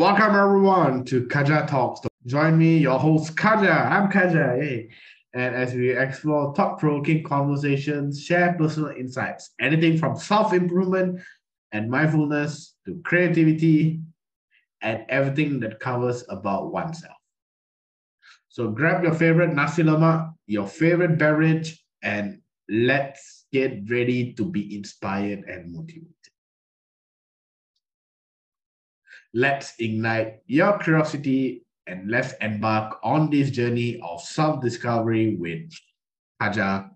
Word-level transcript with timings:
Welcome 0.00 0.34
everyone 0.34 1.04
to 1.04 1.26
Kaja 1.26 1.68
Talks. 1.68 2.00
Join 2.24 2.56
me, 2.56 2.78
your 2.78 2.98
host 2.98 3.36
Kaja. 3.36 3.84
I'm 3.90 4.10
Kaja. 4.10 4.58
Hey. 4.58 4.88
And 5.34 5.54
as 5.54 5.74
we 5.74 5.94
explore 5.94 6.54
thought-provoking 6.54 7.22
conversations, 7.22 8.24
share 8.24 8.54
personal 8.54 8.92
insights, 8.96 9.50
anything 9.60 9.98
from 9.98 10.16
self-improvement 10.16 11.20
and 11.72 11.90
mindfulness 11.90 12.76
to 12.86 12.98
creativity 13.04 14.00
and 14.80 15.04
everything 15.10 15.60
that 15.60 15.80
covers 15.80 16.24
about 16.30 16.72
oneself. 16.72 17.18
So 18.48 18.70
grab 18.70 19.04
your 19.04 19.12
favorite 19.12 19.52
nasi 19.52 19.82
lemak, 19.82 20.32
your 20.46 20.66
favorite 20.66 21.18
beverage, 21.18 21.78
and 22.02 22.40
let's 22.70 23.44
get 23.52 23.82
ready 23.90 24.32
to 24.32 24.46
be 24.46 24.74
inspired 24.74 25.40
and 25.40 25.74
motivated. 25.74 26.29
Let's 29.32 29.74
ignite 29.78 30.40
your 30.46 30.78
curiosity 30.78 31.64
and 31.86 32.10
let's 32.10 32.34
embark 32.40 32.98
on 33.02 33.30
this 33.30 33.50
journey 33.50 34.00
of 34.02 34.20
self-discovery 34.20 35.36
with 35.36 35.70
Kaja. 36.42 36.90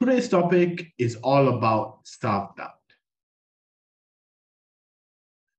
Today's 0.00 0.28
topic 0.28 0.92
is 0.98 1.16
all 1.16 1.56
about 1.56 2.00
self-doubt. 2.04 2.74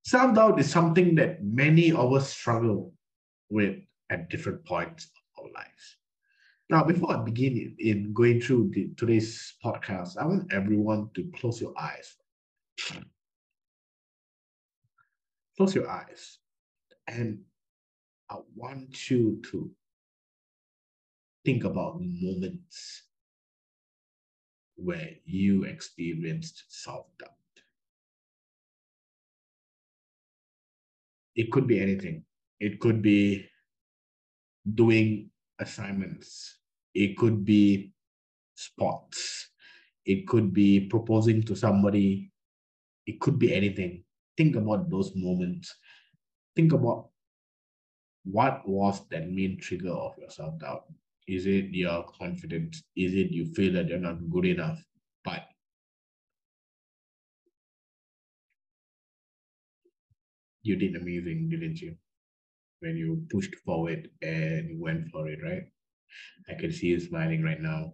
Self-doubt 0.03 0.59
is 0.59 0.69
something 0.69 1.15
that 1.15 1.43
many 1.43 1.93
of 1.93 2.11
us 2.11 2.33
struggle 2.33 2.93
with 3.49 3.77
at 4.09 4.29
different 4.29 4.65
points 4.65 5.05
of 5.05 5.45
our 5.45 5.51
lives. 5.53 5.97
Now, 6.69 6.83
before 6.83 7.15
I 7.15 7.23
begin 7.23 7.53
in, 7.55 7.75
in 7.79 8.13
going 8.13 8.41
through 8.41 8.71
the, 8.73 8.89
today's 8.97 9.53
podcast, 9.63 10.17
I 10.17 10.25
want 10.25 10.51
everyone 10.51 11.09
to 11.15 11.31
close 11.35 11.61
your 11.61 11.73
eyes. 11.79 12.15
Close 15.61 15.75
your 15.75 15.91
eyes. 15.91 16.39
And 17.07 17.43
I 18.31 18.37
want 18.55 19.11
you 19.11 19.39
to 19.51 19.69
think 21.45 21.65
about 21.65 22.01
moments 22.01 23.03
where 24.75 25.11
you 25.23 25.65
experienced 25.65 26.63
self 26.67 27.05
doubt. 27.19 27.29
It 31.35 31.51
could 31.51 31.67
be 31.67 31.79
anything, 31.79 32.25
it 32.59 32.79
could 32.79 33.03
be 33.03 33.45
doing 34.73 35.29
assignments, 35.59 36.57
it 36.95 37.15
could 37.17 37.45
be 37.45 37.93
sports, 38.55 39.51
it 40.05 40.27
could 40.27 40.55
be 40.55 40.87
proposing 40.87 41.43
to 41.43 41.55
somebody, 41.55 42.31
it 43.05 43.19
could 43.19 43.37
be 43.37 43.53
anything 43.53 44.03
think 44.41 44.55
about 44.55 44.89
those 44.89 45.15
moments. 45.15 45.75
Think 46.55 46.73
about 46.73 47.09
what 48.23 48.67
was 48.67 49.07
that 49.09 49.29
main 49.29 49.59
trigger 49.59 49.91
of 49.91 50.17
your 50.17 50.29
self 50.31 50.59
doubt? 50.59 50.85
Is 51.27 51.45
it 51.45 51.65
your 51.71 52.03
confidence? 52.19 52.83
Is 52.95 53.13
it 53.13 53.31
you 53.31 53.45
feel 53.53 53.73
that 53.73 53.87
you're 53.89 53.99
not 53.99 54.29
good 54.31 54.45
enough? 54.45 54.83
But 55.23 55.47
you 60.63 60.75
did 60.75 60.95
amazing, 60.95 61.49
didn't 61.49 61.79
you? 61.81 61.95
When 62.81 62.97
you 62.97 63.25
pushed 63.31 63.55
forward 63.65 64.09
and 64.21 64.69
you 64.69 64.79
went 64.81 65.09
for 65.11 65.27
it, 65.29 65.39
right? 65.43 65.63
I 66.49 66.55
can 66.59 66.71
see 66.73 66.87
you 66.89 66.99
smiling 66.99 67.43
right 67.43 67.61
now. 67.61 67.93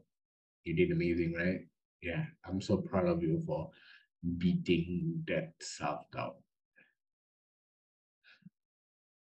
You 0.66 0.76
did 0.76 0.92
amazing, 0.92 1.34
right? 1.34 1.62
Yeah, 2.04 2.26
I'm 2.46 2.62
so 2.62 2.78
proud 2.78 3.08
of 3.08 3.24
you 3.24 3.44
for 3.48 3.72
beating 4.38 5.24
that 5.28 5.54
self 5.60 6.10
doubt. 6.12 6.38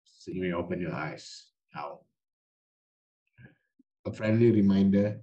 So 0.04 0.30
you 0.30 0.42
may 0.42 0.52
open 0.52 0.80
your 0.80 0.94
eyes 0.94 1.46
now. 1.74 2.00
A 4.06 4.12
friendly 4.12 4.50
reminder 4.50 5.20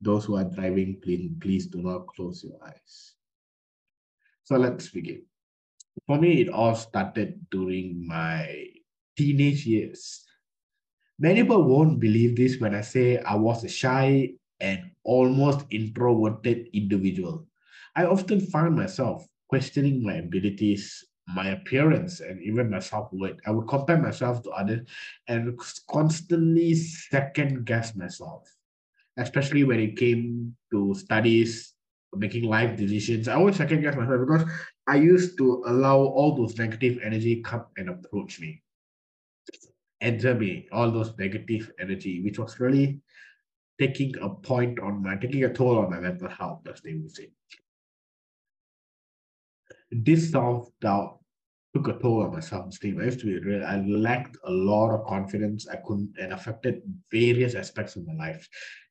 those 0.00 0.24
who 0.24 0.36
are 0.36 0.44
driving, 0.44 1.00
please, 1.02 1.30
please 1.40 1.66
do 1.66 1.82
not 1.82 2.06
close 2.06 2.44
your 2.44 2.58
eyes. 2.64 3.14
So 4.44 4.56
let's 4.56 4.88
begin. 4.88 5.22
For 6.06 6.18
me, 6.18 6.40
it 6.40 6.48
all 6.48 6.74
started 6.74 7.38
during 7.50 8.06
my 8.06 8.66
teenage 9.16 9.66
years. 9.66 10.24
Many 11.18 11.42
people 11.42 11.64
won't 11.64 12.00
believe 12.00 12.36
this 12.36 12.58
when 12.60 12.74
I 12.74 12.80
say 12.80 13.18
I 13.18 13.34
was 13.34 13.64
a 13.64 13.68
shy 13.68 14.34
and 14.60 14.90
almost 15.02 15.66
introverted 15.70 16.68
individual. 16.72 17.46
I 17.96 18.04
often 18.04 18.40
find 18.40 18.76
myself 18.76 19.26
questioning 19.48 20.02
my 20.02 20.14
abilities, 20.14 21.04
my 21.26 21.50
appearance, 21.50 22.20
and 22.20 22.40
even 22.42 22.70
my 22.70 22.78
self 22.78 23.12
worth. 23.12 23.38
I 23.46 23.50
would 23.50 23.68
compare 23.68 23.98
myself 23.98 24.42
to 24.42 24.50
others 24.50 24.88
and 25.26 25.58
constantly 25.90 26.74
second 26.74 27.64
guess 27.64 27.94
myself, 27.96 28.48
especially 29.16 29.64
when 29.64 29.80
it 29.80 29.96
came 29.96 30.56
to 30.70 30.94
studies, 30.94 31.74
making 32.14 32.44
life 32.44 32.76
decisions. 32.76 33.28
I 33.28 33.34
always 33.34 33.56
second 33.56 33.82
guess 33.82 33.96
myself 33.96 34.20
because 34.20 34.44
I 34.86 34.96
used 34.96 35.36
to 35.38 35.64
allow 35.66 35.98
all 35.98 36.34
those 36.36 36.56
negative 36.58 36.98
energy 37.02 37.42
come 37.42 37.66
and 37.76 37.90
approach 37.90 38.40
me, 38.40 38.62
enter 40.00 40.34
me, 40.34 40.68
all 40.72 40.90
those 40.90 41.16
negative 41.18 41.70
energy, 41.78 42.22
which 42.22 42.38
was 42.38 42.60
really 42.60 43.00
taking 43.78 44.14
a 44.20 44.28
point 44.28 44.80
on 44.80 45.02
my 45.02 45.16
taking 45.16 45.44
a 45.44 45.52
toll 45.52 45.78
on 45.78 45.90
my 45.90 46.00
mental 46.00 46.28
health, 46.28 46.66
as 46.72 46.80
they 46.80 46.94
would 46.94 47.14
say 47.14 47.30
this 49.90 50.30
self-doubt 50.30 51.18
took 51.74 51.88
a 51.88 51.98
toll 51.98 52.22
on 52.22 52.32
my 52.32 52.40
self-esteem. 52.40 53.00
I 53.00 53.04
used 53.04 53.20
to 53.20 53.26
be 53.26 53.38
real, 53.38 53.64
I 53.64 53.80
lacked 53.80 54.36
a 54.44 54.50
lot 54.50 54.94
of 54.94 55.06
confidence. 55.06 55.68
I 55.68 55.76
couldn't 55.76 56.14
and 56.20 56.32
affected 56.32 56.82
various 57.10 57.54
aspects 57.54 57.96
of 57.96 58.06
my 58.06 58.14
life. 58.14 58.48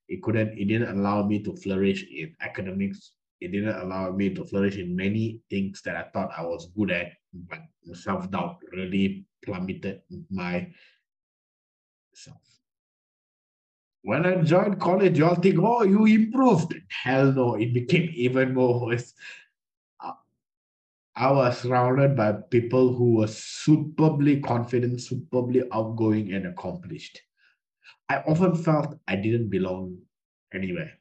It 0.07 0.21
couldn't, 0.23 0.57
it 0.57 0.65
didn't 0.65 0.97
allow 0.97 1.23
me 1.23 1.43
to 1.43 1.55
flourish 1.55 2.05
in 2.09 2.35
academics. 2.41 3.13
It 3.41 3.51
didn't 3.51 3.77
allow 3.77 4.11
me 4.11 4.33
to 4.33 4.45
flourish 4.45 4.77
in 4.77 4.95
many 4.95 5.41
things 5.49 5.81
that 5.83 5.95
I 5.95 6.03
thought 6.13 6.31
I 6.35 6.43
was 6.43 6.71
good 6.75 6.91
at, 6.91 7.13
but 7.33 7.59
self-doubt 7.93 8.57
really 8.73 9.25
plummeted 9.43 10.01
my 10.31 10.69
self. 12.13 12.37
When 14.01 14.25
I 14.25 14.41
joined 14.41 14.79
college, 14.79 15.17
y'all 15.17 15.35
think, 15.35 15.59
oh, 15.59 15.83
you 15.83 16.05
improved. 16.05 16.73
Hell 16.87 17.33
no, 17.33 17.55
it 17.55 17.73
became 17.73 18.09
even 18.15 18.53
more 18.53 18.85
worse. 18.85 19.13
I 21.19 21.31
was 21.31 21.61
surrounded 21.61 22.16
by 22.16 22.33
people 22.51 22.94
who 22.94 23.16
were 23.16 23.28
superbly 23.28 24.39
confident, 24.39 25.01
superbly 25.01 25.63
outgoing, 25.72 26.31
and 26.31 26.45
accomplished. 26.45 27.19
I 28.07 28.17
often 28.28 28.53
felt 28.53 29.00
I 29.07 29.16
didn't 29.16 29.50
belong 29.50 29.97
anywhere. 30.53 30.91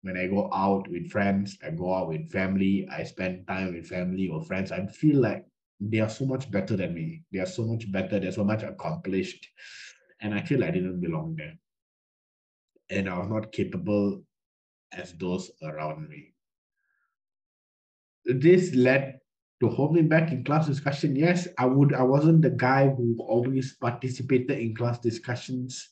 When 0.00 0.16
I 0.16 0.28
go 0.28 0.48
out 0.50 0.88
with 0.88 1.10
friends, 1.10 1.58
I 1.62 1.72
go 1.72 1.92
out 1.94 2.08
with 2.08 2.30
family, 2.30 2.88
I 2.90 3.04
spend 3.04 3.46
time 3.46 3.74
with 3.74 3.86
family 3.86 4.28
or 4.28 4.42
friends, 4.42 4.72
I 4.72 4.86
feel 4.86 5.20
like 5.20 5.44
they 5.78 6.00
are 6.00 6.08
so 6.08 6.24
much 6.24 6.50
better 6.50 6.74
than 6.74 6.94
me. 6.94 7.24
They 7.30 7.40
are 7.40 7.46
so 7.46 7.66
much 7.66 7.92
better, 7.92 8.18
they're 8.18 8.32
so 8.32 8.44
much 8.44 8.62
accomplished. 8.62 9.46
And 10.22 10.32
I 10.32 10.40
feel 10.40 10.64
I 10.64 10.70
didn't 10.70 11.02
belong 11.02 11.36
there. 11.36 11.58
And 12.88 13.10
I 13.10 13.18
was 13.18 13.28
not 13.28 13.52
capable 13.52 14.24
as 14.92 15.12
those 15.12 15.50
around 15.62 16.08
me. 16.08 16.32
This 18.24 18.74
led 18.74 19.20
to 19.60 19.68
hold 19.68 19.94
me 19.94 20.02
back 20.02 20.32
in 20.32 20.44
class 20.44 20.66
discussion 20.66 21.16
yes 21.16 21.48
i 21.58 21.64
would 21.64 21.94
i 21.94 22.02
wasn't 22.02 22.42
the 22.42 22.50
guy 22.50 22.88
who 22.88 23.16
always 23.20 23.74
participated 23.74 24.58
in 24.58 24.74
class 24.74 24.98
discussions. 24.98 25.90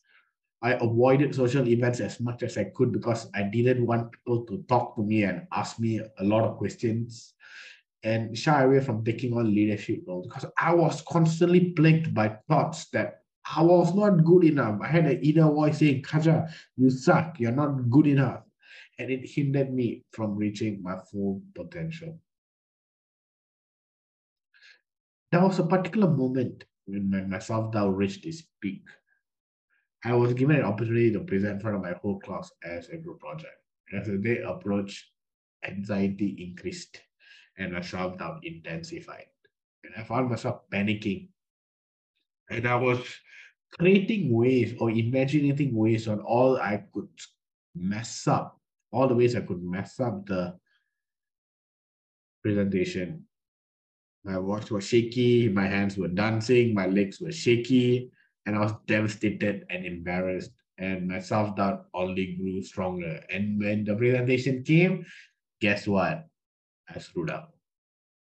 I 0.62 0.72
avoided 0.80 1.34
social 1.34 1.68
events 1.68 2.00
as 2.00 2.20
much 2.20 2.42
as 2.42 2.56
i 2.56 2.64
could 2.64 2.90
because 2.92 3.28
i 3.34 3.42
didn't 3.42 3.84
want 3.84 4.12
people 4.12 4.46
to 4.46 4.64
talk 4.66 4.96
to 4.96 5.02
me 5.02 5.24
and 5.24 5.46
ask 5.52 5.78
me 5.78 6.00
a 6.00 6.24
lot 6.24 6.44
of 6.44 6.56
questions 6.56 7.34
and 8.02 8.36
shy 8.36 8.62
away 8.62 8.80
from 8.80 9.04
taking 9.04 9.34
on 9.34 9.54
leadership 9.54 10.04
roles 10.06 10.26
because 10.26 10.46
i 10.58 10.72
was 10.72 11.02
constantly 11.02 11.72
plagued 11.72 12.14
by 12.14 12.28
thoughts 12.48 12.88
that 12.96 13.20
i 13.56 13.60
was 13.60 13.94
not 13.94 14.24
good 14.24 14.44
enough. 14.44 14.80
I 14.80 14.88
had 14.88 15.04
an 15.04 15.20
inner 15.22 15.50
voice 15.52 15.78
saying 15.78 16.02
kaja 16.02 16.50
you 16.76 16.88
suck. 16.88 17.38
You're 17.38 17.52
not 17.52 17.90
good 17.90 18.06
enough. 18.06 18.40
And 18.98 19.10
it 19.10 19.28
hindered 19.28 19.72
me 19.72 20.04
from 20.12 20.36
reaching 20.36 20.82
my 20.82 20.96
full 21.10 21.42
potential 21.54 22.18
there 25.34 25.42
was 25.42 25.58
a 25.58 25.66
particular 25.66 26.08
moment 26.08 26.62
when 26.86 27.10
my, 27.10 27.22
my 27.22 27.40
self-doubt 27.40 27.96
reached 27.96 28.24
its 28.24 28.44
peak. 28.60 28.84
I 30.04 30.14
was 30.14 30.32
given 30.32 30.54
an 30.54 30.62
opportunity 30.62 31.12
to 31.12 31.24
present 31.24 31.54
in 31.54 31.60
front 31.60 31.74
of 31.76 31.82
my 31.82 31.94
whole 32.00 32.20
class 32.20 32.52
as 32.62 32.88
a 32.90 32.98
group 32.98 33.18
project. 33.18 33.58
As 33.92 34.06
the 34.06 34.16
day 34.16 34.42
approached, 34.42 35.04
anxiety 35.66 36.36
increased 36.38 37.00
and 37.58 37.72
my 37.72 37.80
self-doubt 37.80 38.44
intensified. 38.44 39.26
And 39.82 39.92
I 39.96 40.04
found 40.04 40.30
myself 40.30 40.60
panicking. 40.72 41.30
And 42.48 42.68
I 42.68 42.76
was 42.76 43.00
creating 43.76 44.32
ways 44.32 44.76
or 44.78 44.92
imagining 44.92 45.74
ways 45.74 46.06
on 46.06 46.20
all 46.20 46.58
I 46.58 46.84
could 46.94 47.08
mess 47.74 48.28
up, 48.28 48.60
all 48.92 49.08
the 49.08 49.16
ways 49.16 49.34
I 49.34 49.40
could 49.40 49.64
mess 49.64 49.98
up 49.98 50.26
the 50.26 50.54
presentation 52.40 53.26
My 54.24 54.38
voice 54.38 54.70
was 54.70 54.88
shaky, 54.88 55.48
my 55.48 55.66
hands 55.66 55.98
were 55.98 56.08
dancing, 56.08 56.72
my 56.72 56.86
legs 56.86 57.20
were 57.20 57.32
shaky, 57.32 58.10
and 58.46 58.56
I 58.56 58.60
was 58.60 58.72
devastated 58.86 59.66
and 59.68 59.84
embarrassed. 59.84 60.50
And 60.78 61.06
my 61.06 61.20
self 61.20 61.54
doubt 61.56 61.86
only 61.94 62.34
grew 62.34 62.62
stronger. 62.62 63.20
And 63.30 63.60
when 63.60 63.84
the 63.84 63.94
presentation 63.94 64.64
came, 64.64 65.04
guess 65.60 65.86
what? 65.86 66.26
I 66.88 66.98
screwed 66.98 67.30
up. 67.30 67.54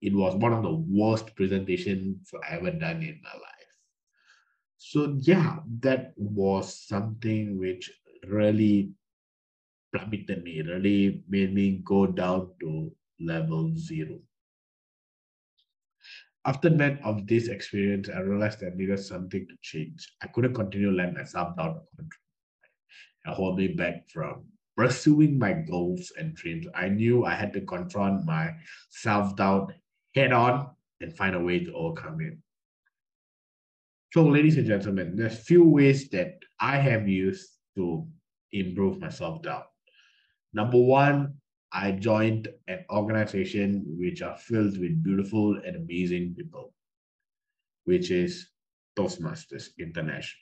It 0.03 0.13
was 0.13 0.35
one 0.35 0.53
of 0.53 0.63
the 0.63 0.75
worst 0.75 1.35
presentations 1.35 2.31
I 2.45 2.57
ever 2.57 2.71
done 2.73 3.03
in 3.03 3.21
my 3.23 3.33
life. 3.33 3.57
So 4.77 5.17
yeah, 5.21 5.61
that 5.81 6.13
was 6.17 6.75
something 6.75 7.59
which 7.59 7.91
really 8.29 8.91
plummeted 9.95 10.45
me, 10.45 10.63
really 10.63 11.23
made 11.29 11.55
me 11.55 11.81
go 11.85 12.07
down 12.07 12.51
to 12.61 12.93
level 13.21 13.73
zero. 13.77 14.19
After 16.47 16.71
that 16.71 17.03
of 17.03 17.27
this 17.27 17.49
experience, 17.49 18.09
I 18.09 18.21
realized 18.21 18.61
that 18.61 18.73
I 18.73 18.77
needed 18.77 19.01
something 19.01 19.47
to 19.49 19.55
change. 19.63 20.09
I 20.23 20.29
couldn't 20.29 20.55
continue 20.55 20.93
letting 20.93 21.15
myself 21.15 21.57
down 21.57 21.81
and 21.99 23.35
hold 23.35 23.59
me 23.59 23.69
back 23.69 24.09
from 24.09 24.45
pursuing 24.77 25.39
my 25.39 25.53
goals 25.53 26.13
and 26.17 26.35
dreams. 26.35 26.67
I 26.73 26.89
knew 26.89 27.25
I 27.25 27.35
had 27.35 27.53
to 27.55 27.63
confront 27.63 28.25
my 28.25 28.55
self-doubt 28.91 29.73
head 30.15 30.33
on 30.33 30.71
and 31.01 31.17
find 31.17 31.35
a 31.35 31.41
way 31.41 31.65
to 31.65 31.73
overcome 31.73 32.21
it. 32.21 32.39
So, 34.13 34.23
ladies 34.23 34.57
and 34.57 34.67
gentlemen, 34.67 35.17
there's 35.17 35.35
a 35.35 35.43
few 35.43 35.65
ways 35.65 36.09
that 36.11 36.39
I 36.61 36.77
have 36.77 37.09
used 37.09 37.49
to 37.75 38.07
improve 38.53 39.01
my 39.01 39.09
self-doubt. 39.09 39.67
Number 40.55 40.79
one, 40.79 41.35
I 41.77 41.93
joined 41.93 42.49
an 42.69 42.87
organization 42.89 43.85
which 43.99 44.23
are 44.23 44.39
filled 44.39 44.79
with 44.81 45.03
beautiful 45.03 45.57
and 45.57 45.77
amazing 45.77 46.35
people, 46.35 46.73
which 47.85 48.11
is 48.11 48.49
Toastmasters 48.99 49.77
International. 49.79 50.41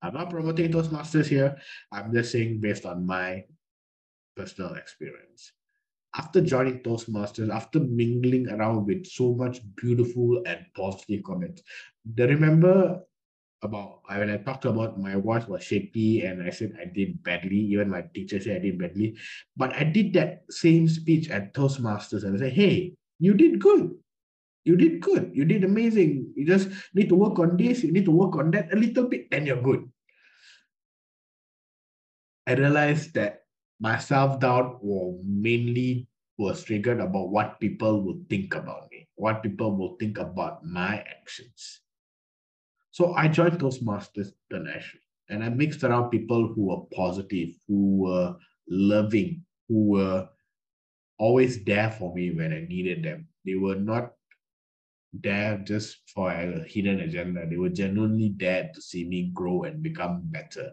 I'm 0.00 0.14
not 0.14 0.30
promoting 0.30 0.70
Toastmasters 0.70 1.26
here. 1.26 1.58
I'm 1.90 2.14
just 2.14 2.30
saying 2.30 2.60
based 2.60 2.86
on 2.86 3.04
my 3.04 3.42
personal 4.36 4.74
experience. 4.74 5.50
After 6.14 6.40
joining 6.40 6.84
Toastmasters, 6.84 7.50
after 7.52 7.80
mingling 7.80 8.48
around 8.48 8.86
with 8.86 9.06
so 9.06 9.34
much 9.34 9.58
beautiful 9.74 10.40
and 10.46 10.64
positive 10.76 11.24
comments, 11.24 11.62
do 12.14 12.28
remember 12.28 13.00
about 13.62 14.00
when 14.08 14.30
I 14.30 14.36
talked 14.38 14.64
about 14.64 14.98
my 14.98 15.14
voice 15.16 15.46
was 15.46 15.64
shaky 15.64 16.22
and 16.22 16.42
I 16.42 16.50
said 16.50 16.78
I 16.80 16.86
did 16.86 17.22
badly. 17.22 17.58
Even 17.74 17.90
my 17.90 18.02
teacher 18.14 18.40
said 18.40 18.56
I 18.56 18.60
did 18.60 18.78
badly. 18.78 19.16
But 19.56 19.74
I 19.74 19.84
did 19.84 20.12
that 20.14 20.44
same 20.50 20.88
speech 20.88 21.28
at 21.30 21.54
Toastmasters 21.54 22.24
and 22.24 22.36
I 22.36 22.38
said, 22.38 22.52
hey, 22.52 22.94
you 23.18 23.34
did 23.34 23.58
good. 23.58 23.94
You 24.64 24.76
did 24.76 25.00
good. 25.00 25.30
You 25.32 25.44
did 25.44 25.64
amazing. 25.64 26.32
You 26.36 26.44
just 26.44 26.68
need 26.92 27.08
to 27.08 27.14
work 27.14 27.38
on 27.38 27.56
this. 27.56 27.82
You 27.82 27.90
need 27.90 28.04
to 28.04 28.12
work 28.12 28.36
on 28.36 28.50
that 28.52 28.72
a 28.72 28.76
little 28.76 29.08
bit, 29.08 29.26
and 29.32 29.46
you're 29.46 29.62
good. 29.62 29.88
I 32.46 32.52
realized 32.52 33.14
that 33.14 33.48
my 33.80 33.96
self-doubt 33.96 34.84
was 34.84 35.24
mainly 35.24 36.08
was 36.36 36.62
triggered 36.64 37.00
about 37.00 37.30
what 37.30 37.58
people 37.60 38.04
will 38.04 38.20
think 38.28 38.54
about 38.54 38.90
me, 38.92 39.08
what 39.16 39.42
people 39.42 39.74
will 39.74 39.96
think 39.96 40.18
about 40.18 40.62
my 40.64 41.00
actions. 41.00 41.80
So 42.98 43.14
I 43.14 43.28
joined 43.28 43.60
Toastmasters 43.60 44.32
International 44.50 45.00
and 45.28 45.44
I 45.44 45.50
mixed 45.50 45.84
around 45.84 46.10
people 46.10 46.52
who 46.52 46.66
were 46.66 46.84
positive, 46.92 47.50
who 47.68 47.98
were 47.98 48.34
loving, 48.68 49.44
who 49.68 49.90
were 49.90 50.28
always 51.16 51.62
there 51.62 51.92
for 51.92 52.12
me 52.12 52.32
when 52.32 52.52
I 52.52 52.66
needed 52.68 53.04
them. 53.04 53.28
They 53.46 53.54
were 53.54 53.76
not 53.76 54.14
there 55.12 55.58
just 55.58 56.10
for 56.12 56.32
a 56.32 56.64
hidden 56.64 56.98
agenda. 56.98 57.46
They 57.48 57.56
were 57.56 57.68
genuinely 57.68 58.34
there 58.36 58.68
to 58.74 58.82
see 58.82 59.08
me 59.08 59.30
grow 59.32 59.62
and 59.62 59.80
become 59.80 60.22
better. 60.24 60.72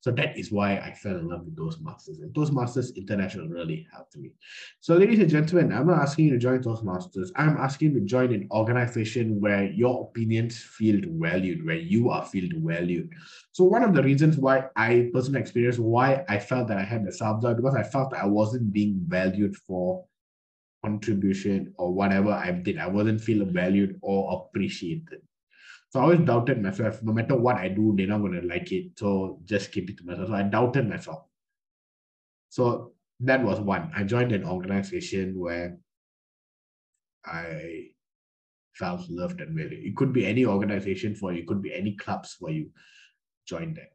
So 0.00 0.12
that 0.12 0.38
is 0.38 0.52
why 0.52 0.78
I 0.78 0.92
fell 0.92 1.16
in 1.16 1.28
love 1.28 1.44
with 1.44 1.56
Toastmasters. 1.56 2.22
And 2.22 2.32
Toastmasters 2.32 2.94
International 2.94 3.48
really 3.48 3.86
helped 3.92 4.16
me. 4.16 4.30
So, 4.80 4.94
ladies 4.94 5.18
and 5.18 5.28
gentlemen, 5.28 5.72
I'm 5.72 5.88
not 5.88 6.00
asking 6.00 6.26
you 6.26 6.30
to 6.32 6.38
join 6.38 6.62
Toastmasters. 6.62 7.30
I'm 7.34 7.56
asking 7.56 7.92
you 7.92 8.00
to 8.00 8.06
join 8.06 8.32
an 8.32 8.46
organization 8.52 9.40
where 9.40 9.64
your 9.64 10.04
opinions 10.08 10.56
feel 10.56 11.00
valued, 11.04 11.66
where 11.66 11.76
you 11.76 12.10
are 12.10 12.24
feel 12.24 12.48
valued. 12.54 13.10
So, 13.52 13.64
one 13.64 13.82
of 13.82 13.92
the 13.92 14.02
reasons 14.02 14.36
why 14.36 14.66
I 14.76 15.10
personally 15.12 15.40
experienced 15.40 15.80
why 15.80 16.24
I 16.28 16.38
felt 16.38 16.68
that 16.68 16.78
I 16.78 16.84
had 16.84 17.04
the 17.04 17.12
self 17.12 17.42
doubt 17.42 17.56
because 17.56 17.74
I 17.74 17.82
felt 17.82 18.10
that 18.10 18.22
I 18.22 18.26
wasn't 18.26 18.72
being 18.72 19.00
valued 19.08 19.56
for 19.56 20.04
contribution 20.84 21.74
or 21.76 21.92
whatever 21.92 22.30
I 22.30 22.52
did. 22.52 22.78
I 22.78 22.86
wasn't 22.86 23.20
feeling 23.20 23.52
valued 23.52 23.98
or 24.00 24.46
appreciated. 24.46 25.22
So 25.90 26.00
I 26.00 26.02
always 26.02 26.20
doubted 26.20 26.62
myself. 26.62 27.02
No 27.02 27.12
matter 27.12 27.34
what 27.34 27.56
I 27.56 27.68
do, 27.68 27.94
they're 27.96 28.06
not 28.06 28.18
going 28.20 28.40
to 28.40 28.46
like 28.46 28.72
it. 28.72 28.98
So 28.98 29.40
just 29.44 29.72
keep 29.72 29.88
it 29.88 29.98
to 29.98 30.04
myself. 30.04 30.28
So 30.28 30.34
I 30.34 30.42
doubted 30.42 30.88
myself. 30.88 31.24
So 32.50 32.92
that 33.20 33.42
was 33.42 33.60
one. 33.60 33.90
I 33.96 34.04
joined 34.04 34.32
an 34.32 34.44
organization 34.44 35.38
where 35.38 35.78
I 37.24 37.88
felt 38.74 39.08
loved 39.08 39.40
and 39.40 39.56
valued. 39.56 39.84
It 39.84 39.96
could 39.96 40.12
be 40.12 40.26
any 40.26 40.44
organization 40.44 41.14
for 41.14 41.32
you, 41.32 41.40
it 41.40 41.46
could 41.46 41.62
be 41.62 41.74
any 41.74 41.96
clubs 41.96 42.34
for 42.34 42.50
you. 42.50 42.70
Join 43.46 43.74
that. 43.74 43.92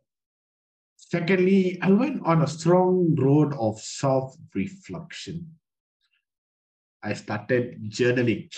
Secondly, 0.98 1.78
I 1.82 1.92
went 1.92 2.26
on 2.26 2.42
a 2.42 2.48
strong 2.48 3.16
road 3.16 3.54
of 3.60 3.80
self 3.80 4.36
reflection. 4.56 5.48
I 7.04 7.14
started 7.14 7.92
journaling 7.92 8.50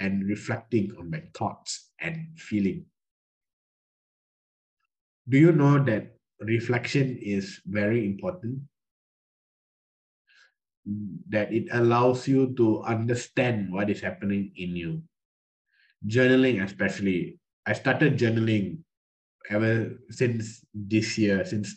and 0.00 0.28
reflecting 0.28 0.94
on 0.98 1.10
my 1.10 1.22
thoughts 1.34 1.87
and 2.00 2.38
feeling. 2.38 2.86
Do 5.28 5.38
you 5.38 5.52
know 5.52 5.82
that 5.84 6.16
reflection 6.40 7.18
is 7.20 7.60
very 7.66 8.06
important? 8.06 8.62
That 11.28 11.52
it 11.52 11.68
allows 11.72 12.26
you 12.26 12.54
to 12.56 12.82
understand 12.82 13.72
what 13.72 13.90
is 13.90 14.00
happening 14.00 14.52
in 14.56 14.74
you. 14.74 15.02
Journaling, 16.06 16.64
especially. 16.64 17.38
I 17.66 17.74
started 17.74 18.16
journaling 18.16 18.78
ever 19.50 19.98
since 20.10 20.64
this 20.72 21.18
year, 21.18 21.44
since 21.44 21.76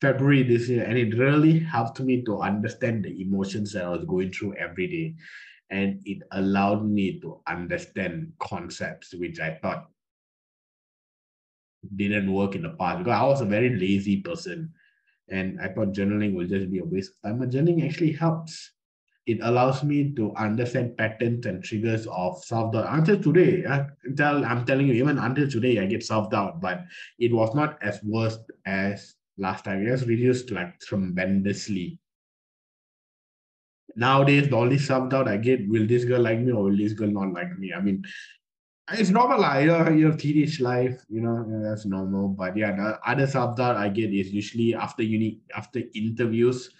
February 0.00 0.44
this 0.44 0.68
year, 0.68 0.84
and 0.84 0.96
it 0.96 1.18
really 1.18 1.58
helped 1.58 2.00
me 2.00 2.22
to 2.24 2.40
understand 2.40 3.04
the 3.04 3.20
emotions 3.20 3.72
that 3.72 3.84
I 3.84 3.90
was 3.90 4.04
going 4.04 4.32
through 4.32 4.54
every 4.56 4.86
day 4.86 5.16
and 5.70 6.00
it 6.04 6.22
allowed 6.32 6.84
me 6.84 7.20
to 7.20 7.40
understand 7.46 8.32
concepts 8.38 9.14
which 9.14 9.40
I 9.40 9.58
thought 9.60 9.88
didn't 11.96 12.32
work 12.32 12.54
in 12.54 12.62
the 12.62 12.70
past 12.70 12.98
because 12.98 13.12
I 13.12 13.24
was 13.24 13.40
a 13.40 13.46
very 13.46 13.76
lazy 13.76 14.20
person 14.20 14.72
and 15.28 15.60
I 15.60 15.68
thought 15.68 15.92
journaling 15.92 16.34
will 16.34 16.46
just 16.46 16.70
be 16.70 16.78
a 16.78 16.84
waste 16.84 17.12
of 17.12 17.30
time. 17.30 17.38
But 17.38 17.50
journaling 17.50 17.86
actually 17.86 18.12
helps. 18.12 18.72
It 19.26 19.40
allows 19.42 19.84
me 19.84 20.14
to 20.14 20.34
understand 20.36 20.96
patterns 20.96 21.44
and 21.44 21.62
triggers 21.62 22.06
of 22.06 22.42
self-doubt. 22.42 22.86
Until 22.88 23.22
today, 23.22 23.62
I 23.68 23.86
tell, 24.16 24.42
I'm 24.42 24.64
telling 24.64 24.88
you, 24.88 24.94
even 24.94 25.18
until 25.18 25.46
today, 25.46 25.78
I 25.78 25.84
get 25.84 26.02
self-doubt, 26.02 26.62
but 26.62 26.84
it 27.18 27.30
was 27.30 27.54
not 27.54 27.76
as 27.82 28.02
worse 28.02 28.38
as 28.64 29.16
last 29.36 29.66
time. 29.66 29.82
It 29.82 29.90
has 29.90 30.06
reduced 30.06 30.50
like 30.50 30.80
tremendously 30.80 31.98
nowadays 33.98 34.48
the 34.48 34.56
only 34.56 34.78
self 34.78 35.10
doubt 35.10 35.28
I 35.28 35.36
get, 35.36 35.68
will 35.68 35.86
this 35.86 36.04
girl 36.04 36.22
like 36.22 36.38
me 36.38 36.52
or 36.52 36.64
will 36.64 36.76
this 36.76 36.92
girl 36.92 37.10
not 37.10 37.32
like 37.32 37.58
me? 37.58 37.74
I 37.74 37.80
mean, 37.80 38.04
it's 38.92 39.10
normal, 39.10 39.40
like, 39.40 39.64
your, 39.64 39.92
your 39.92 40.16
teenage 40.16 40.60
life, 40.60 41.04
you 41.10 41.20
know, 41.20 41.44
that's 41.62 41.84
normal. 41.84 42.28
But 42.28 42.56
yeah, 42.56 42.74
the 42.74 42.98
other 43.04 43.26
self 43.26 43.56
doubt 43.56 43.76
I 43.76 43.88
get 43.88 44.14
is 44.14 44.32
usually 44.32 44.74
after 44.74 45.02
uni, 45.02 45.40
after 45.54 45.82
interviews, 45.94 46.70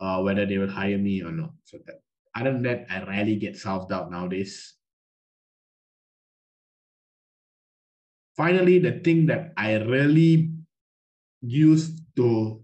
uh, 0.00 0.22
whether 0.22 0.46
they 0.46 0.58
will 0.58 0.70
hire 0.70 0.98
me 0.98 1.22
or 1.22 1.32
not. 1.32 1.50
So 1.64 1.78
that 1.86 2.00
other 2.34 2.52
than 2.52 2.62
that, 2.62 2.86
I 2.88 3.02
rarely 3.02 3.36
get 3.36 3.58
self 3.58 3.88
doubt 3.88 4.10
nowadays. 4.10 4.74
Finally, 8.36 8.78
the 8.78 9.00
thing 9.00 9.26
that 9.26 9.52
I 9.58 9.74
really 9.74 10.52
used 11.42 12.00
to 12.16 12.62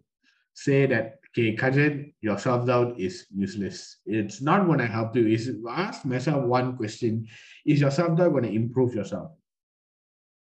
say 0.55 0.87
that 0.87 1.18
okay, 1.31 1.57
Kajan, 1.57 2.13
your 2.21 2.39
self-doubt 2.39 2.99
is 2.99 3.27
useless. 3.35 3.99
It's 4.07 4.41
not 4.41 4.67
going 4.67 4.79
to 4.79 4.87
help 4.87 5.17
you. 5.17 5.27
Is 5.27 5.51
ask 5.69 6.05
myself 6.05 6.45
one 6.45 6.77
question: 6.77 7.27
Is 7.67 7.81
your 7.81 7.91
self-doubt 7.91 8.33
going 8.33 8.45
to 8.45 8.55
improve 8.55 8.95
yourself? 8.95 9.33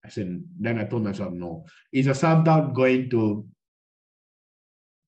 I 0.06 0.10
said, 0.10 0.44
then 0.60 0.77
I 0.77 0.84
told 0.86 1.04
myself, 1.04 1.34
no. 1.34 1.65
Is 1.92 2.06
your 2.06 2.13
self-doubt 2.13 2.75
going 2.75 3.10
to 3.10 3.44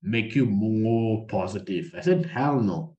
make 0.02 0.34
you 0.34 0.48
more 0.48 1.28
positive? 1.28 1.94
I 1.96 2.02
said, 2.02 2.26
hell 2.26 2.60
no. 2.60 2.98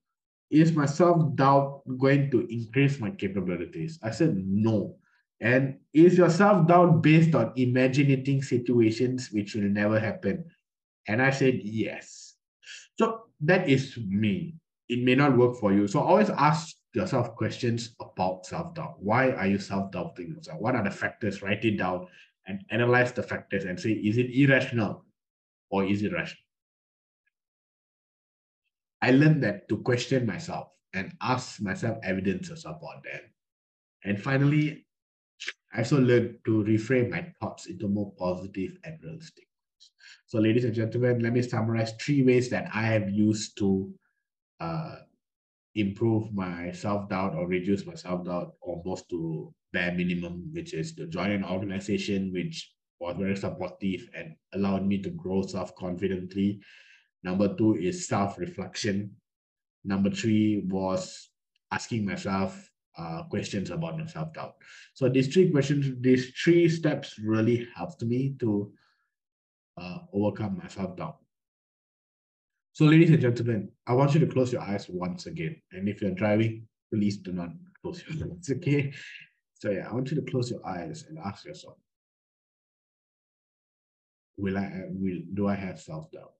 Is 0.49 0.71
my 0.71 0.85
self-doubt 0.85 1.81
going 1.99 2.31
to 2.31 2.47
increase 2.47 3.01
my 3.01 3.11
capabilities? 3.11 3.99
I 4.01 4.11
said, 4.11 4.33
no. 4.37 4.95
And 5.41 5.79
is 5.93 6.17
your 6.17 6.29
self-doubt 6.29 7.01
based 7.01 7.35
on 7.35 7.51
imagining 7.57 8.41
situations 8.43 9.29
which 9.31 9.55
will 9.55 9.63
never 9.63 9.99
happen? 9.99 10.45
And 11.07 11.21
I 11.21 11.31
said, 11.31 11.59
yes. 11.63 12.18
That 13.41 13.69
is 13.69 13.97
me. 13.97 14.55
It 14.89 15.03
may 15.03 15.15
not 15.15 15.37
work 15.37 15.57
for 15.57 15.71
you. 15.71 15.87
So 15.87 15.99
always 15.99 16.29
ask 16.29 16.75
yourself 16.93 17.35
questions 17.35 17.95
about 18.01 18.45
self-doubt. 18.45 18.95
Why 18.99 19.31
are 19.31 19.47
you 19.47 19.59
self-doubting 19.59 20.33
yourself? 20.35 20.59
What 20.59 20.75
are 20.75 20.83
the 20.83 20.91
factors? 20.91 21.41
Write 21.41 21.63
it 21.63 21.77
down 21.77 22.07
and 22.47 22.63
analyze 22.71 23.11
the 23.11 23.23
factors 23.23 23.65
and 23.65 23.79
say, 23.79 23.91
is 23.91 24.17
it 24.17 24.31
irrational 24.31 25.05
or 25.69 25.85
is 25.85 26.01
it 26.01 26.11
rational? 26.11 26.43
I 29.01 29.11
learned 29.11 29.43
that 29.43 29.69
to 29.69 29.77
question 29.77 30.25
myself 30.25 30.69
and 30.93 31.13
ask 31.21 31.61
myself 31.61 31.99
evidences 32.03 32.65
about 32.65 33.03
them. 33.03 33.21
And 34.03 34.21
finally, 34.21 34.87
I 35.73 35.79
also 35.79 35.99
learned 35.99 36.39
to 36.45 36.63
reframe 36.63 37.11
my 37.11 37.31
thoughts 37.39 37.67
into 37.67 37.87
more 37.87 38.11
positive 38.17 38.71
and 38.83 38.97
realistic. 39.03 39.45
So, 40.27 40.39
ladies 40.39 40.65
and 40.65 40.73
gentlemen, 40.73 41.19
let 41.19 41.33
me 41.33 41.41
summarize 41.41 41.93
three 41.93 42.23
ways 42.23 42.49
that 42.49 42.69
I 42.73 42.83
have 42.83 43.09
used 43.09 43.57
to 43.59 43.91
uh, 44.59 44.95
improve 45.75 46.33
my 46.33 46.71
self-doubt 46.71 47.35
or 47.35 47.47
reduce 47.47 47.85
my 47.85 47.95
self-doubt 47.95 48.53
almost 48.61 49.09
to 49.09 49.53
bare 49.73 49.93
minimum, 49.93 50.49
which 50.53 50.73
is 50.73 50.93
to 50.95 51.07
join 51.07 51.31
an 51.31 51.43
organization 51.43 52.31
which 52.33 52.71
was 52.99 53.15
very 53.17 53.35
supportive 53.35 54.09
and 54.15 54.35
allowed 54.53 54.85
me 54.85 55.01
to 55.01 55.09
grow 55.11 55.41
self-confidently. 55.41 56.59
Number 57.23 57.55
two 57.55 57.75
is 57.75 58.07
self-reflection. 58.07 59.11
Number 59.83 60.09
three 60.09 60.63
was 60.67 61.29
asking 61.71 62.05
myself 62.05 62.69
uh, 62.97 63.23
questions 63.23 63.69
about 63.69 63.97
my 63.97 64.05
self-doubt. 64.05 64.55
So 64.93 65.07
these 65.07 65.33
three 65.33 65.49
questions, 65.49 65.91
these 66.01 66.31
three 66.43 66.67
steps 66.67 67.17
really 67.19 67.67
helped 67.75 68.03
me 68.03 68.35
to 68.39 68.71
uh, 69.79 69.99
overcome 70.13 70.59
my 70.61 70.67
self-doubt. 70.67 71.17
So, 72.73 72.85
ladies 72.85 73.09
and 73.09 73.21
gentlemen, 73.21 73.69
I 73.87 73.93
want 73.93 74.13
you 74.13 74.19
to 74.21 74.27
close 74.27 74.53
your 74.53 74.61
eyes 74.61 74.87
once 74.89 75.25
again. 75.25 75.61
And 75.71 75.89
if 75.89 76.01
you're 76.01 76.11
driving, 76.11 76.67
please 76.93 77.17
do 77.17 77.33
not 77.33 77.49
close 77.81 78.03
your 78.07 78.27
eyes, 78.27 78.49
okay? 78.51 78.93
So, 79.55 79.71
yeah, 79.71 79.87
I 79.89 79.93
want 79.93 80.11
you 80.11 80.15
to 80.21 80.31
close 80.31 80.49
your 80.49 80.65
eyes 80.65 81.05
and 81.09 81.17
ask 81.19 81.45
yourself 81.45 81.77
Will 84.37 84.57
I, 84.57 84.83
will, 84.87 85.19
do 85.33 85.49
I 85.49 85.55
have 85.55 85.81
self 85.81 86.09
doubt? 86.11 86.31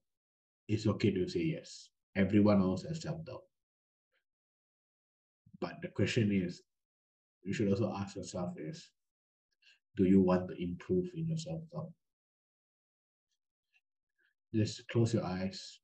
It's 0.68 0.86
okay 0.86 1.10
to 1.10 1.28
say 1.28 1.40
yes. 1.40 1.90
Everyone 2.16 2.62
else 2.62 2.82
has 2.84 3.02
self 3.02 3.22
doubt. 3.26 3.42
But 5.60 5.74
the 5.82 5.88
question 5.88 6.32
is, 6.32 6.62
you 7.42 7.52
should 7.52 7.68
also 7.68 7.92
ask 7.94 8.16
yourself 8.16 8.54
is, 8.56 8.88
do 9.96 10.04
you 10.04 10.22
want 10.22 10.48
to 10.48 10.62
improve 10.62 11.06
in 11.14 11.28
your 11.28 11.36
self 11.36 11.60
doubt? 11.70 11.90
Just 14.54 14.88
close 14.88 15.14
your 15.14 15.24
eyes 15.24 15.80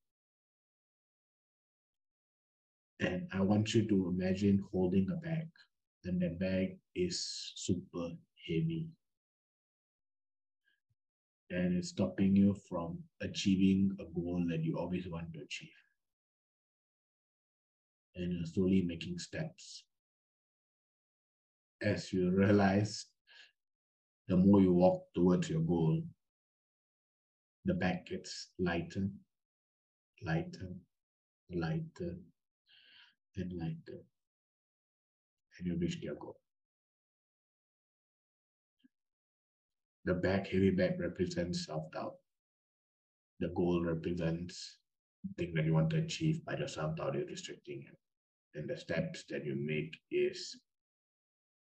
and 3.01 3.29
I 3.33 3.41
want 3.43 3.75
you 3.75 3.87
to 3.89 4.09
imagine 4.09 4.65
holding 4.73 5.07
a 5.13 5.17
bag, 5.17 5.49
and 6.05 6.21
that 6.23 6.39
bag 6.39 6.79
is 6.95 7.53
super 7.55 8.11
heavy. 8.47 8.89
And 11.51 11.77
it's 11.77 11.91
stopping 11.91 12.35
you 12.35 12.57
from 12.69 12.99
achieving 13.23 13.91
a 14.01 14.05
goal 14.05 14.45
that 14.51 14.65
you 14.65 14.79
always 14.79 15.09
want 15.09 15.33
to 15.35 15.41
achieve. 15.41 15.69
And 18.17 18.33
you're 18.33 18.47
slowly 18.47 18.83
making 18.87 19.19
steps. 19.19 19.85
As 21.83 22.13
you 22.13 22.31
realize, 22.31 23.07
the 24.27 24.37
more 24.37 24.61
you 24.61 24.73
walk 24.73 25.05
towards 25.15 25.51
your 25.51 25.61
goal, 25.61 26.03
the 27.67 27.75
back 27.75 28.07
gets 28.07 28.49
lighter, 28.59 29.09
lighter, 30.25 30.73
lighter, 31.51 32.17
and 33.37 33.53
lighter, 33.59 34.01
and 35.59 35.67
you 35.67 35.77
reach 35.77 35.97
your 36.01 36.15
goal. 36.15 36.37
The 40.05 40.15
back, 40.15 40.47
heavy 40.47 40.71
back 40.71 40.93
represents 41.01 41.67
self-doubt. 41.67 42.15
The 43.41 43.49
goal 43.49 43.83
represents 43.85 44.79
thing 45.37 45.53
that 45.57 45.65
you 45.65 45.75
want 45.75 45.91
to 45.91 45.99
achieve, 45.99 46.45
by 46.45 46.57
your 46.57 46.69
self-doubt 46.69 47.17
is 47.17 47.29
restricting 47.29 47.83
you. 47.83 47.97
And 48.55 48.71
the 48.71 48.79
steps 48.79 49.25
that 49.29 49.45
you 49.45 49.57
make 49.57 49.99
is 50.13 50.57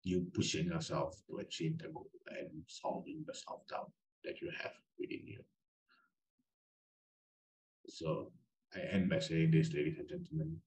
you 0.03 0.25
pushing 0.33 0.65
yourself 0.65 1.15
to 1.29 1.37
achieve 1.37 1.77
the 1.77 1.89
goal 1.89 2.09
and 2.27 2.49
solving 2.67 3.23
the 3.27 3.35
self-doubt 3.35 3.91
that 4.23 4.41
you 4.41 4.49
have 4.59 4.71
within 4.99 5.27
you. 5.27 5.43
So 7.91 8.31
I 8.73 8.79
end 8.79 9.09
by 9.09 9.19
saying 9.19 9.51
this, 9.51 9.73
ladies 9.73 9.97
and 9.99 10.07
gentlemen, 10.07 10.61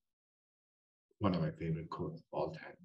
one 1.18 1.34
of 1.34 1.40
my 1.40 1.50
favorite 1.52 1.88
quotes 1.88 2.20
of 2.20 2.26
all 2.32 2.52
time. 2.52 2.76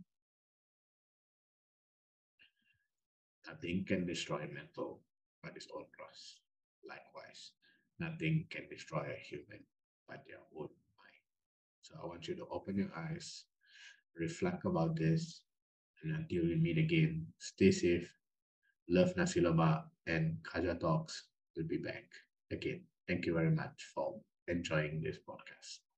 Nothing 3.46 3.84
can 3.86 4.06
destroy 4.06 4.48
mental 4.54 5.02
but 5.44 5.58
its 5.58 5.68
own 5.76 5.84
trust. 5.98 6.40
Likewise, 6.88 7.52
nothing 8.00 8.46
can 8.50 8.70
destroy 8.70 9.12
a 9.12 9.20
human 9.20 9.60
but 10.08 10.24
their 10.26 10.40
own 10.56 10.70
mind. 10.96 11.24
So 11.82 11.96
I 12.02 12.06
want 12.06 12.28
you 12.30 12.36
to 12.36 12.48
open 12.50 12.78
your 12.78 12.92
eyes, 12.96 13.44
reflect 14.18 14.64
about 14.66 14.96
this, 14.96 15.42
and 16.02 16.16
until 16.16 16.44
we 16.44 16.56
meet 16.56 16.78
again, 16.78 17.28
stay 17.40 17.72
safe, 17.72 18.10
love 18.88 19.18
Nasi 19.18 19.44
and 20.08 20.38
Kaja 20.44 20.80
Talks 20.80 21.26
will 21.58 21.68
be 21.68 21.78
back 21.78 22.06
again. 22.52 22.82
Thank 23.08 23.26
you 23.26 23.34
very 23.34 23.52
much 23.52 23.90
for 23.94 24.16
enjoying 24.50 25.02
this 25.02 25.18
podcast. 25.28 25.89